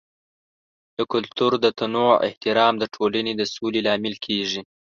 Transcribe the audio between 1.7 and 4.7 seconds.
تنوع احترام د ټولنې د سولې لامل کیږي.